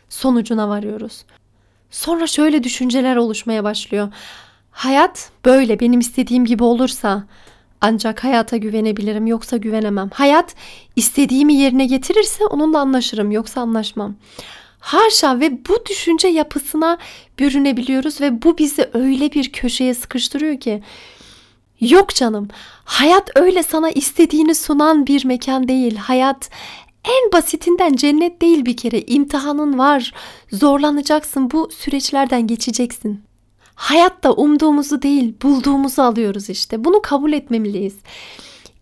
Sonucuna 0.10 0.70
varıyoruz. 0.70 1.26
Sonra 1.92 2.28
şöyle 2.28 2.64
düşünceler 2.64 3.16
oluşmaya 3.16 3.64
başlıyor. 3.64 4.14
Hayat 4.72 5.32
böyle 5.46 5.80
benim 5.80 6.00
istediğim 6.00 6.46
gibi 6.46 6.64
olursa 6.64 7.24
ancak 7.82 8.24
hayata 8.24 8.58
güvenebilirim 8.58 9.28
yoksa 9.28 9.58
güvenemem. 9.58 10.10
Hayat 10.14 10.56
istediğimi 10.96 11.54
yerine 11.54 11.86
getirirse 11.86 12.46
onunla 12.46 12.80
anlaşırım 12.80 13.32
yoksa 13.32 13.62
anlaşmam. 13.62 14.16
Haşa 14.80 15.40
ve 15.40 15.66
bu 15.66 15.86
düşünce 15.90 16.28
yapısına 16.28 16.98
bürünebiliyoruz 17.40 18.22
ve 18.22 18.42
bu 18.42 18.58
bizi 18.58 18.90
öyle 18.94 19.32
bir 19.32 19.52
köşeye 19.52 19.94
sıkıştırıyor 19.94 20.60
ki 20.60 20.84
yok 21.80 22.16
canım 22.16 22.48
hayat 22.86 23.30
öyle 23.36 23.64
sana 23.64 23.90
istediğini 23.90 24.56
sunan 24.56 25.08
bir 25.08 25.26
mekan 25.26 25.68
değil. 25.68 25.96
Hayat 25.96 26.50
en 27.06 27.32
basitinden 27.34 27.94
cennet 27.94 28.42
değil 28.42 28.66
bir 28.66 28.78
kere 28.78 29.02
imtihanın 29.02 29.80
var 29.80 30.14
zorlanacaksın 30.52 31.52
bu 31.52 31.70
süreçlerden 31.72 32.48
geçeceksin. 32.48 33.29
Hayatta 33.80 34.32
umduğumuzu 34.32 35.02
değil, 35.02 35.34
bulduğumuzu 35.42 36.02
alıyoruz 36.02 36.50
işte. 36.50 36.84
Bunu 36.86 37.02
kabul 37.02 37.34
etmemeliyiz. 37.34 37.96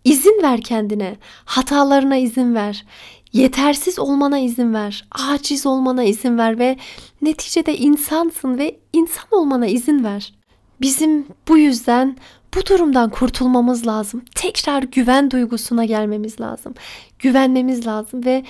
İzin 0.03 0.43
ver 0.43 0.61
kendine. 0.61 1.17
Hatalarına 1.45 2.17
izin 2.17 2.55
ver. 2.55 2.85
Yetersiz 3.33 3.99
olmana 3.99 4.39
izin 4.39 4.73
ver. 4.73 5.07
Aciz 5.11 5.65
olmana 5.65 6.03
izin 6.03 6.37
ver 6.37 6.59
ve 6.59 6.77
neticede 7.21 7.77
insansın 7.77 8.57
ve 8.57 8.79
insan 8.93 9.25
olmana 9.31 9.67
izin 9.67 10.03
ver. 10.03 10.33
Bizim 10.81 11.27
bu 11.47 11.57
yüzden 11.57 12.17
bu 12.55 12.65
durumdan 12.65 13.09
kurtulmamız 13.09 13.87
lazım. 13.87 14.21
Tekrar 14.35 14.83
güven 14.83 15.31
duygusuna 15.31 15.85
gelmemiz 15.85 16.41
lazım. 16.41 16.73
Güvenmemiz 17.19 17.87
lazım 17.87 18.25
ve 18.25 18.43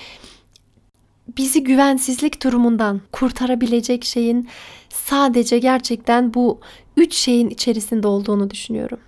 bizi 1.36 1.64
güvensizlik 1.64 2.44
durumundan 2.44 3.00
kurtarabilecek 3.12 4.04
şeyin 4.04 4.48
sadece 5.10 5.58
gerçekten 5.58 6.34
bu 6.34 6.60
üç 6.96 7.14
şeyin 7.14 7.50
içerisinde 7.50 8.08
olduğunu 8.08 8.50
düşünüyorum. 8.50 8.98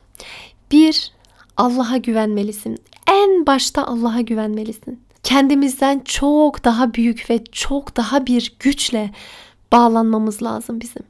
Bir, 0.72 1.12
Allah'a 1.56 1.96
güvenmelisin. 1.96 2.78
En 3.08 3.46
başta 3.46 3.84
Allah'a 3.86 4.20
güvenmelisin. 4.20 5.00
Kendimizden 5.22 5.98
çok 5.98 6.64
daha 6.64 6.94
büyük 6.94 7.30
ve 7.30 7.44
çok 7.52 7.96
daha 7.96 8.26
bir 8.26 8.56
güçle 8.58 9.10
bağlanmamız 9.72 10.42
lazım 10.42 10.80
bizim. 10.80 11.02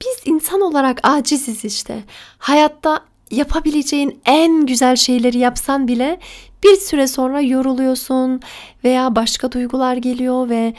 Biz 0.00 0.32
insan 0.32 0.60
olarak 0.60 1.00
aciziz 1.02 1.64
işte. 1.64 2.04
Hayatta 2.38 3.00
yapabileceğin 3.30 4.20
en 4.24 4.66
güzel 4.66 4.96
şeyleri 4.96 5.38
yapsan 5.38 5.88
bile 5.88 6.20
bir 6.64 6.76
süre 6.76 7.06
sonra 7.06 7.40
yoruluyorsun 7.40 8.40
veya 8.84 9.16
başka 9.16 9.52
duygular 9.52 9.96
geliyor 9.96 10.48
ve 10.48 10.74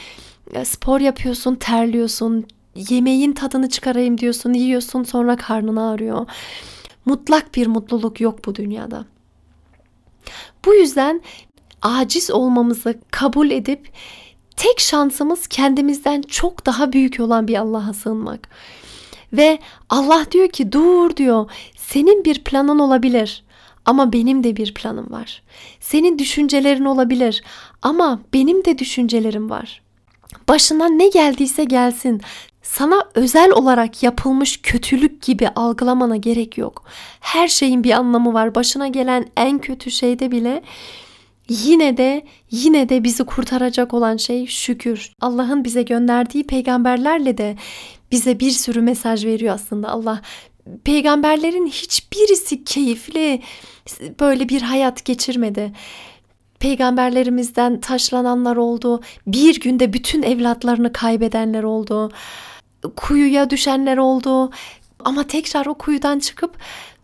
spor 0.63 0.99
yapıyorsun, 0.99 1.55
terliyorsun, 1.55 2.45
yemeğin 2.75 3.33
tadını 3.33 3.69
çıkarayım 3.69 4.17
diyorsun, 4.17 4.53
yiyorsun 4.53 5.03
sonra 5.03 5.35
karnın 5.35 5.75
ağrıyor. 5.75 6.25
Mutlak 7.05 7.55
bir 7.55 7.67
mutluluk 7.67 8.21
yok 8.21 8.45
bu 8.45 8.55
dünyada. 8.55 9.05
Bu 10.65 10.73
yüzden 10.73 11.21
aciz 11.81 12.31
olmamızı 12.31 12.99
kabul 13.11 13.51
edip 13.51 13.91
tek 14.55 14.79
şansımız 14.79 15.47
kendimizden 15.47 16.21
çok 16.21 16.65
daha 16.65 16.93
büyük 16.93 17.19
olan 17.19 17.47
bir 17.47 17.55
Allah'a 17.55 17.93
sığınmak. 17.93 18.49
Ve 19.33 19.59
Allah 19.89 20.25
diyor 20.31 20.49
ki 20.49 20.71
dur 20.71 21.15
diyor 21.15 21.51
senin 21.77 22.25
bir 22.25 22.43
planın 22.43 22.79
olabilir 22.79 23.43
ama 23.85 24.13
benim 24.13 24.43
de 24.43 24.55
bir 24.55 24.73
planım 24.73 25.11
var. 25.11 25.41
Senin 25.79 26.19
düşüncelerin 26.19 26.85
olabilir 26.85 27.43
ama 27.81 28.19
benim 28.33 28.65
de 28.65 28.77
düşüncelerim 28.77 29.49
var. 29.49 29.84
Başına 30.49 30.89
ne 30.89 31.07
geldiyse 31.07 31.63
gelsin. 31.63 32.21
Sana 32.61 33.03
özel 33.15 33.51
olarak 33.51 34.03
yapılmış 34.03 34.61
kötülük 34.61 35.21
gibi 35.21 35.49
algılamana 35.49 36.15
gerek 36.15 36.57
yok. 36.57 36.83
Her 37.19 37.47
şeyin 37.47 37.83
bir 37.83 37.91
anlamı 37.91 38.33
var. 38.33 38.55
Başına 38.55 38.87
gelen 38.87 39.25
en 39.37 39.59
kötü 39.59 39.91
şeyde 39.91 40.31
bile 40.31 40.61
yine 41.49 41.97
de 41.97 42.25
yine 42.51 42.89
de 42.89 43.03
bizi 43.03 43.23
kurtaracak 43.23 43.93
olan 43.93 44.17
şey 44.17 44.47
şükür. 44.47 45.13
Allah'ın 45.21 45.63
bize 45.63 45.81
gönderdiği 45.81 46.43
peygamberlerle 46.43 47.37
de 47.37 47.55
bize 48.11 48.39
bir 48.39 48.51
sürü 48.51 48.81
mesaj 48.81 49.25
veriyor 49.25 49.55
aslında. 49.55 49.89
Allah 49.89 50.21
peygamberlerin 50.83 51.67
hiçbirisi 51.67 52.63
keyifli 52.63 53.41
böyle 54.19 54.49
bir 54.49 54.61
hayat 54.61 55.05
geçirmedi. 55.05 55.71
Peygamberlerimizden 56.59 57.79
taşlananlar 57.79 58.55
oldu. 58.55 59.01
Bir 59.27 59.59
günde 59.59 59.93
bütün 59.93 60.23
evlatlarını 60.23 60.93
kaybedenler 60.93 61.63
oldu. 61.63 62.11
Kuyuya 62.95 63.49
düşenler 63.49 63.97
oldu. 63.97 64.51
Ama 64.99 65.23
tekrar 65.23 65.65
o 65.65 65.73
kuyudan 65.73 66.19
çıkıp 66.19 66.57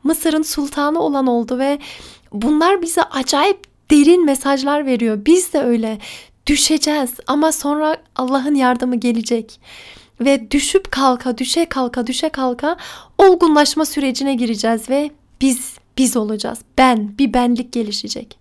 Mısır'ın 0.04 0.42
sultanı 0.42 1.00
olan 1.00 1.28
oldu 1.28 1.60
ve 1.60 1.80
bunlar 2.34 2.82
bize 2.82 3.04
acayip 3.04 3.60
derin 3.92 4.26
mesajlar 4.26 4.86
veriyor. 4.86 5.26
Biz 5.26 5.54
de 5.54 5.62
öyle 5.62 5.98
düşeceğiz 6.48 7.12
ama 7.28 7.52
sonra 7.52 7.98
Allah'ın 8.16 8.56
yardımı 8.56 8.96
gelecek 8.96 9.60
ve 10.20 10.52
düşüp 10.52 10.92
kalka, 10.92 11.38
düşe 11.38 11.66
kalka, 11.66 12.08
düşe 12.08 12.30
kalka 12.30 12.78
olgunlaşma 13.18 13.86
sürecine 13.86 14.36
gireceğiz 14.36 14.90
ve 14.90 15.12
biz 15.42 15.76
biz 15.98 16.18
olacağız. 16.18 16.60
Ben, 16.78 17.18
bir 17.18 17.34
benlik 17.34 17.72
gelişecek. 17.74 18.41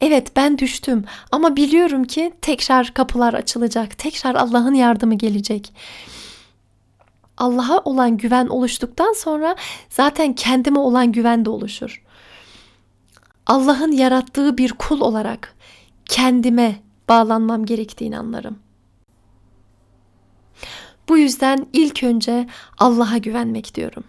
Evet 0.00 0.36
ben 0.36 0.58
düştüm 0.58 1.04
ama 1.32 1.56
biliyorum 1.56 2.04
ki 2.04 2.32
tekrar 2.42 2.94
kapılar 2.94 3.34
açılacak. 3.34 3.98
Tekrar 3.98 4.34
Allah'ın 4.34 4.74
yardımı 4.74 5.14
gelecek. 5.14 5.72
Allah'a 7.38 7.78
olan 7.78 8.16
güven 8.16 8.46
oluştuktan 8.46 9.12
sonra 9.12 9.56
zaten 9.90 10.34
kendime 10.34 10.78
olan 10.78 11.12
güven 11.12 11.44
de 11.44 11.50
oluşur. 11.50 12.04
Allah'ın 13.46 13.92
yarattığı 13.92 14.58
bir 14.58 14.72
kul 14.72 15.00
olarak 15.00 15.54
kendime 16.04 16.76
bağlanmam 17.08 17.64
gerektiğini 17.64 18.18
anlarım. 18.18 18.58
Bu 21.08 21.18
yüzden 21.18 21.66
ilk 21.72 22.02
önce 22.02 22.46
Allah'a 22.78 23.18
güvenmek 23.18 23.74
diyorum. 23.74 24.04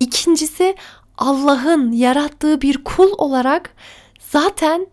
İkincisi 0.00 0.76
Allah'ın 1.18 1.92
yarattığı 1.92 2.60
bir 2.60 2.84
kul 2.84 3.10
olarak 3.18 3.74
zaten 4.18 4.86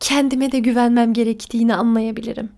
kendime 0.00 0.52
de 0.52 0.58
güvenmem 0.58 1.12
gerektiğini 1.12 1.74
anlayabilirim. 1.74 2.52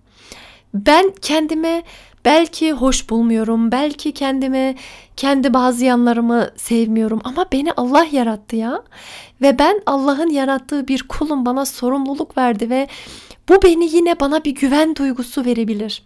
Ben 0.73 1.13
kendime 1.21 1.83
belki 2.25 2.71
hoş 2.71 3.09
bulmuyorum, 3.09 3.71
belki 3.71 4.11
kendime 4.11 4.75
kendi 5.17 5.53
bazı 5.53 5.85
yanlarımı 5.85 6.49
sevmiyorum 6.55 7.21
ama 7.23 7.45
beni 7.51 7.71
Allah 7.71 8.07
yarattı 8.11 8.55
ya. 8.55 8.83
Ve 9.41 9.59
ben 9.59 9.81
Allah'ın 9.85 10.29
yarattığı 10.29 10.87
bir 10.87 11.03
kulum 11.03 11.45
bana 11.45 11.65
sorumluluk 11.65 12.37
verdi 12.37 12.69
ve 12.69 12.87
bu 13.49 13.61
beni 13.61 13.95
yine 13.95 14.19
bana 14.19 14.43
bir 14.43 14.55
güven 14.55 14.95
duygusu 14.95 15.45
verebilir. 15.45 16.03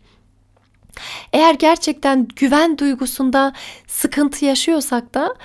Eğer 1.33 1.53
gerçekten 1.53 2.27
güven 2.35 2.77
duygusunda 2.77 3.53
sıkıntı 3.87 4.45
yaşıyorsak 4.45 5.13
da 5.13 5.35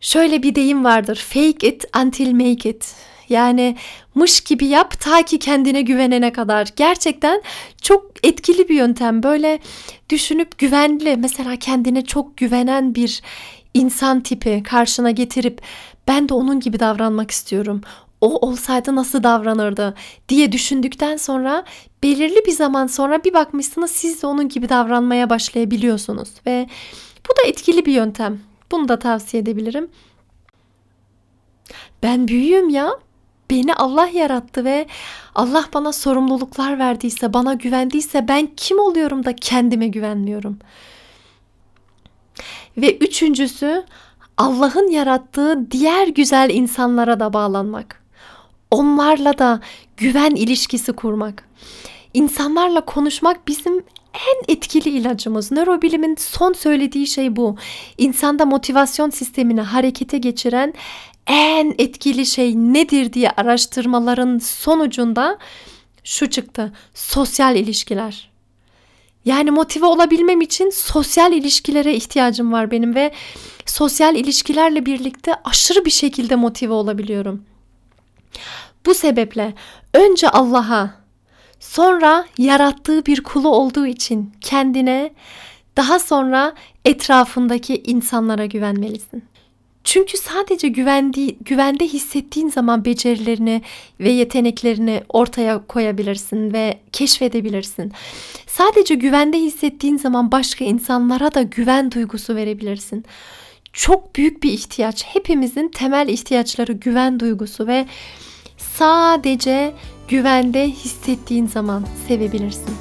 şöyle 0.00 0.42
bir 0.42 0.54
deyim 0.54 0.84
vardır. 0.84 1.16
Fake 1.16 1.68
it 1.68 1.84
until 1.96 2.32
make 2.32 2.70
it. 2.70 2.94
Yani 3.32 3.76
mış 4.14 4.40
gibi 4.40 4.66
yap 4.66 5.00
ta 5.00 5.22
ki 5.22 5.38
kendine 5.38 5.82
güvenene 5.82 6.32
kadar. 6.32 6.68
Gerçekten 6.76 7.42
çok 7.82 8.10
etkili 8.22 8.68
bir 8.68 8.74
yöntem. 8.74 9.22
Böyle 9.22 9.58
düşünüp 10.10 10.58
güvenli 10.58 11.16
mesela 11.16 11.56
kendine 11.56 12.04
çok 12.04 12.36
güvenen 12.36 12.94
bir 12.94 13.22
insan 13.74 14.20
tipi 14.20 14.62
karşına 14.62 15.10
getirip 15.10 15.60
ben 16.08 16.28
de 16.28 16.34
onun 16.34 16.60
gibi 16.60 16.80
davranmak 16.80 17.30
istiyorum. 17.30 17.80
O 18.20 18.46
olsaydı 18.46 18.96
nasıl 18.96 19.22
davranırdı 19.22 19.94
diye 20.28 20.52
düşündükten 20.52 21.16
sonra 21.16 21.64
belirli 22.02 22.46
bir 22.46 22.52
zaman 22.52 22.86
sonra 22.86 23.24
bir 23.24 23.34
bakmışsınız 23.34 23.90
siz 23.90 24.22
de 24.22 24.26
onun 24.26 24.48
gibi 24.48 24.68
davranmaya 24.68 25.30
başlayabiliyorsunuz 25.30 26.28
ve 26.46 26.68
bu 27.28 27.36
da 27.36 27.48
etkili 27.48 27.86
bir 27.86 27.92
yöntem. 27.92 28.40
Bunu 28.70 28.88
da 28.88 28.98
tavsiye 28.98 29.42
edebilirim. 29.42 29.88
Ben 32.02 32.28
büyüğüm 32.28 32.68
ya. 32.68 32.90
Beni 33.50 33.74
Allah 33.74 34.06
yarattı 34.06 34.64
ve 34.64 34.86
Allah 35.34 35.64
bana 35.74 35.92
sorumluluklar 35.92 36.78
verdiyse, 36.78 37.32
bana 37.32 37.54
güvendiyse 37.54 38.28
ben 38.28 38.48
kim 38.56 38.78
oluyorum 38.78 39.24
da 39.24 39.36
kendime 39.36 39.88
güvenmiyorum. 39.88 40.58
Ve 42.76 42.96
üçüncüsü 42.96 43.84
Allah'ın 44.36 44.90
yarattığı 44.90 45.70
diğer 45.70 46.08
güzel 46.08 46.50
insanlara 46.50 47.20
da 47.20 47.32
bağlanmak. 47.32 48.02
Onlarla 48.70 49.38
da 49.38 49.60
güven 49.96 50.30
ilişkisi 50.30 50.92
kurmak. 50.92 51.48
İnsanlarla 52.14 52.80
konuşmak 52.80 53.48
bizim 53.48 53.84
en 54.14 54.54
etkili 54.54 54.88
ilacımız. 54.88 55.52
Nörobilimin 55.52 56.16
son 56.18 56.52
söylediği 56.52 57.06
şey 57.06 57.36
bu. 57.36 57.56
İnsanda 57.98 58.44
motivasyon 58.44 59.10
sistemini 59.10 59.60
harekete 59.60 60.18
geçiren 60.18 60.74
en 61.26 61.74
etkili 61.78 62.26
şey 62.26 62.56
nedir 62.56 63.12
diye 63.12 63.30
araştırmaların 63.30 64.38
sonucunda 64.38 65.38
şu 66.04 66.30
çıktı. 66.30 66.72
Sosyal 66.94 67.56
ilişkiler. 67.56 68.32
Yani 69.24 69.50
motive 69.50 69.86
olabilmem 69.86 70.40
için 70.40 70.70
sosyal 70.70 71.32
ilişkilere 71.32 71.94
ihtiyacım 71.94 72.52
var 72.52 72.70
benim 72.70 72.94
ve 72.94 73.12
sosyal 73.66 74.16
ilişkilerle 74.16 74.86
birlikte 74.86 75.34
aşırı 75.44 75.84
bir 75.84 75.90
şekilde 75.90 76.36
motive 76.36 76.72
olabiliyorum. 76.72 77.44
Bu 78.86 78.94
sebeple 78.94 79.54
önce 79.94 80.28
Allah'a, 80.28 80.94
sonra 81.60 82.26
yarattığı 82.38 83.06
bir 83.06 83.22
kulu 83.22 83.48
olduğu 83.48 83.86
için 83.86 84.32
kendine, 84.40 85.14
daha 85.76 85.98
sonra 85.98 86.54
etrafındaki 86.84 87.82
insanlara 87.86 88.46
güvenmelisin. 88.46 89.24
Çünkü 89.84 90.18
sadece 90.18 90.68
güvendi, 90.68 91.36
güvende 91.36 91.84
hissettiğin 91.86 92.48
zaman 92.48 92.84
becerilerini 92.84 93.62
ve 94.00 94.10
yeteneklerini 94.10 95.02
ortaya 95.08 95.66
koyabilirsin 95.66 96.52
ve 96.52 96.78
keşfedebilirsin. 96.92 97.92
Sadece 98.46 98.94
güvende 98.94 99.38
hissettiğin 99.38 99.98
zaman 99.98 100.32
başka 100.32 100.64
insanlara 100.64 101.34
da 101.34 101.42
güven 101.42 101.90
duygusu 101.90 102.36
verebilirsin. 102.36 103.04
Çok 103.72 104.16
büyük 104.16 104.42
bir 104.42 104.52
ihtiyaç. 104.52 105.04
Hepimizin 105.04 105.68
temel 105.68 106.08
ihtiyaçları 106.08 106.72
güven 106.72 107.20
duygusu 107.20 107.66
ve 107.66 107.86
sadece 108.56 109.74
güvende 110.08 110.70
hissettiğin 110.70 111.46
zaman 111.46 111.84
sevebilirsin. 112.08 112.74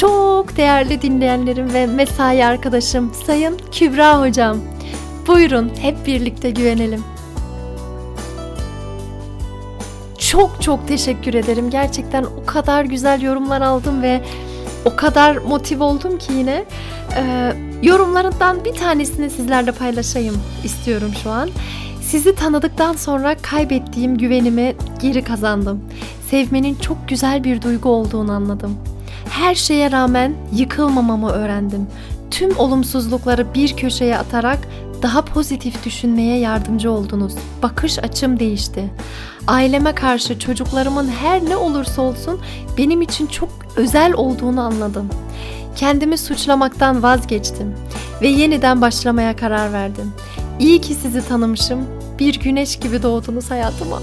Çok 0.00 0.56
değerli 0.56 1.02
dinleyenlerim 1.02 1.74
ve 1.74 1.86
mesai 1.86 2.44
arkadaşım 2.44 3.12
Sayın 3.26 3.60
Kübra 3.72 4.20
hocam. 4.20 4.58
Buyurun 5.30 5.70
hep 5.80 6.06
birlikte 6.06 6.50
güvenelim. 6.50 7.04
Çok 10.18 10.62
çok 10.62 10.88
teşekkür 10.88 11.34
ederim. 11.34 11.70
Gerçekten 11.70 12.24
o 12.24 12.46
kadar 12.46 12.84
güzel 12.84 13.22
yorumlar 13.22 13.60
aldım 13.60 14.02
ve 14.02 14.20
o 14.84 14.96
kadar 14.96 15.36
motive 15.36 15.84
oldum 15.84 16.18
ki 16.18 16.32
yine. 16.32 16.64
Ee, 17.16 17.52
yorumlarından 17.82 18.64
bir 18.64 18.74
tanesini 18.74 19.30
sizlerle 19.30 19.72
paylaşayım 19.72 20.36
istiyorum 20.64 21.10
şu 21.22 21.30
an. 21.30 21.50
Sizi 22.02 22.34
tanıdıktan 22.34 22.92
sonra 22.92 23.36
kaybettiğim 23.42 24.18
güvenimi 24.18 24.76
geri 25.02 25.24
kazandım. 25.24 25.80
Sevmenin 26.30 26.74
çok 26.74 27.08
güzel 27.08 27.44
bir 27.44 27.62
duygu 27.62 27.88
olduğunu 27.88 28.32
anladım. 28.32 28.76
Her 29.30 29.54
şeye 29.54 29.90
rağmen 29.90 30.34
yıkılmamamı 30.52 31.30
öğrendim. 31.30 31.86
Tüm 32.30 32.58
olumsuzlukları 32.58 33.54
bir 33.54 33.76
köşeye 33.76 34.18
atarak 34.18 34.58
daha 35.02 35.24
pozitif 35.24 35.84
düşünmeye 35.84 36.38
yardımcı 36.38 36.90
oldunuz. 36.90 37.34
Bakış 37.62 37.98
açım 37.98 38.38
değişti. 38.38 38.90
Aileme 39.46 39.94
karşı 39.94 40.38
çocuklarımın 40.38 41.08
her 41.08 41.44
ne 41.44 41.56
olursa 41.56 42.02
olsun 42.02 42.40
benim 42.78 43.02
için 43.02 43.26
çok 43.26 43.48
özel 43.76 44.12
olduğunu 44.12 44.60
anladım. 44.60 45.08
Kendimi 45.76 46.18
suçlamaktan 46.18 47.02
vazgeçtim 47.02 47.74
ve 48.22 48.28
yeniden 48.28 48.80
başlamaya 48.80 49.36
karar 49.36 49.72
verdim. 49.72 50.12
İyi 50.58 50.80
ki 50.80 50.94
sizi 50.94 51.28
tanımışım. 51.28 51.86
Bir 52.18 52.40
güneş 52.40 52.78
gibi 52.78 53.02
doğdunuz 53.02 53.50
hayatıma. 53.50 54.02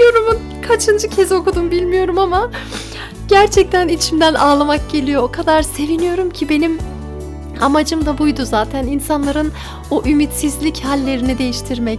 Yorumun 0.00 0.38
kaçıncı 0.68 1.08
kez 1.08 1.32
okudum 1.32 1.70
bilmiyorum 1.70 2.18
ama 2.18 2.50
gerçekten 3.28 3.88
içimden 3.88 4.34
ağlamak 4.34 4.90
geliyor. 4.92 5.22
O 5.22 5.32
kadar 5.32 5.62
seviniyorum 5.62 6.30
ki 6.30 6.48
benim 6.48 6.78
Amacım 7.60 8.06
da 8.06 8.18
buydu 8.18 8.44
zaten 8.44 8.86
insanların 8.86 9.52
o 9.90 10.02
ümitsizlik 10.06 10.84
hallerini 10.84 11.38
değiştirmek, 11.38 11.98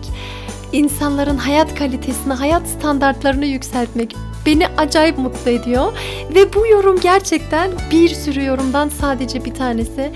insanların 0.72 1.38
hayat 1.38 1.76
kalitesini, 1.76 2.34
hayat 2.34 2.68
standartlarını 2.68 3.46
yükseltmek 3.46 4.16
beni 4.46 4.68
acayip 4.78 5.18
mutlu 5.18 5.52
ediyor. 5.52 5.94
Ve 6.36 6.54
bu 6.54 6.68
yorum 6.68 7.00
gerçekten 7.00 7.72
bir 7.92 8.10
sürü 8.10 8.46
yorumdan 8.46 8.90
sadece 8.90 9.46
bir 9.46 9.54
tanesi. 9.54 10.12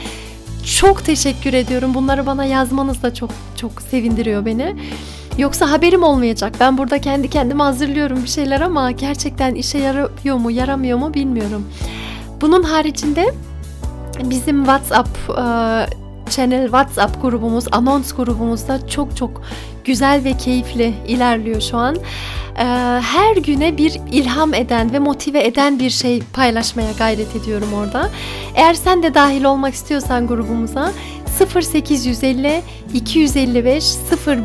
Çok 0.80 1.06
teşekkür 1.06 1.54
ediyorum. 1.54 1.93
Bunları 1.93 2.25
bana 2.25 2.45
yazmanız 2.45 3.04
da 3.04 3.13
çok 3.13 3.30
çok 3.56 3.82
sevindiriyor 3.82 4.45
beni. 4.45 4.75
Yoksa 5.38 5.71
haberim 5.71 6.04
olmayacak. 6.04 6.54
Ben 6.60 6.78
burada 6.78 7.02
kendi 7.02 7.30
kendime 7.30 7.63
hazırlıyorum 7.63 8.23
bir 8.23 8.30
şeyler 8.30 8.62
ama 8.62 8.91
gerçekten 8.91 9.56
işe 9.56 9.78
yarıyor 9.78 10.36
mu, 10.36 10.52
yaramıyor 10.52 10.97
mu 10.97 11.13
bilmiyorum. 11.13 11.67
Bunun 12.41 12.63
haricinde 12.63 13.34
bizim 14.23 14.58
WhatsApp 14.65 15.10
e, 15.29 15.41
channel 16.29 16.63
WhatsApp 16.63 17.21
grubumuz, 17.21 17.65
anons 17.71 18.13
grubumuzda 18.13 18.88
çok 18.88 19.17
çok 19.17 19.41
güzel 19.84 20.23
ve 20.23 20.34
keyifli 20.34 20.93
ilerliyor 21.08 21.62
şu 21.62 21.77
an. 21.77 21.95
E, 21.95 22.63
her 23.01 23.38
güne 23.38 23.77
bir 23.77 23.99
ilham 24.12 24.53
eden 24.53 24.93
ve 24.93 24.99
motive 24.99 25.45
eden 25.45 25.79
bir 25.79 25.89
şey 25.89 26.21
paylaşmaya 26.34 26.91
gayret 26.91 27.36
ediyorum 27.36 27.73
orada. 27.73 28.10
Eğer 28.55 28.73
sen 28.73 29.03
de 29.03 29.13
dahil 29.13 29.43
olmak 29.43 29.73
istiyorsan 29.73 30.27
grubumuza 30.27 30.91
0850 31.55 32.62
255 32.93 33.86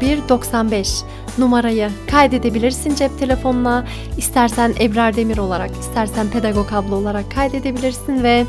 01 0.01 0.29
95 0.29 1.03
numarayı 1.39 1.91
kaydedebilirsin 2.11 2.95
cep 2.95 3.19
telefonuna. 3.19 3.85
İstersen 4.19 4.75
Ebrar 4.81 5.17
Demir 5.17 5.39
olarak, 5.39 5.71
istersen 5.81 6.29
Pedagog 6.31 6.73
abla 6.73 6.95
olarak 6.95 7.35
kaydedebilirsin 7.35 8.23
ve 8.23 8.45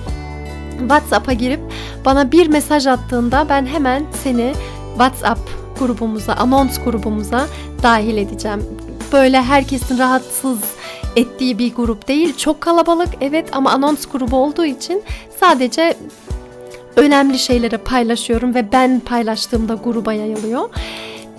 WhatsApp'a 0.79 1.33
girip 1.33 1.59
bana 2.05 2.31
bir 2.31 2.47
mesaj 2.47 2.87
attığında 2.87 3.45
ben 3.49 3.65
hemen 3.65 4.03
seni 4.23 4.53
WhatsApp 4.97 5.39
grubumuza, 5.79 6.33
anons 6.33 6.83
grubumuza 6.83 7.47
dahil 7.83 8.17
edeceğim. 8.17 8.63
Böyle 9.11 9.41
herkesin 9.41 9.97
rahatsız 9.97 10.59
ettiği 11.15 11.57
bir 11.59 11.75
grup 11.75 12.07
değil. 12.07 12.37
Çok 12.37 12.61
kalabalık 12.61 13.09
evet 13.21 13.49
ama 13.51 13.71
anons 13.71 14.05
grubu 14.05 14.35
olduğu 14.35 14.65
için 14.65 15.03
sadece 15.39 15.97
önemli 16.95 17.39
şeyleri 17.39 17.77
paylaşıyorum 17.77 18.55
ve 18.55 18.71
ben 18.71 18.99
paylaştığımda 18.99 19.73
gruba 19.83 20.13
yayılıyor. 20.13 20.69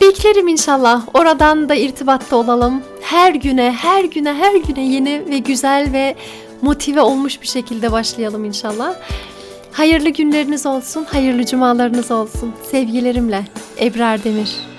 Beklerim 0.01 0.49
inşallah. 0.49 1.03
Oradan 1.15 1.69
da 1.69 1.75
irtibatta 1.75 2.37
olalım. 2.37 2.83
Her 3.03 3.35
güne, 3.35 3.73
her 3.73 4.05
güne, 4.05 4.35
her 4.35 4.55
güne 4.55 4.87
yeni 4.87 5.23
ve 5.31 5.39
güzel 5.39 5.93
ve 5.93 6.15
motive 6.63 7.01
olmuş 7.01 7.43
bir 7.43 7.47
şekilde 7.47 7.93
başlayalım 7.93 8.45
inşallah. 8.45 8.95
Hayırlı 9.73 10.09
günleriniz 10.09 10.67
olsun, 10.67 11.05
hayırlı 11.05 11.47
cumalarınız 11.47 12.11
olsun. 12.11 12.53
Sevgilerimle 12.71 13.45
Ebrar 13.81 14.25
Demir. 14.25 14.76